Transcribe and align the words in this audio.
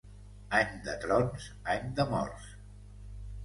Any 0.59 0.71
de 0.87 0.95
trons, 1.03 1.47
any 1.77 1.87
de 2.01 2.09
morts. 2.17 2.51